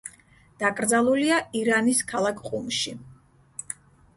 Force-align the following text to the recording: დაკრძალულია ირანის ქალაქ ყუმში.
დაკრძალულია 0.61 1.37
ირანის 1.59 2.01
ქალაქ 2.13 2.41
ყუმში. 2.49 2.95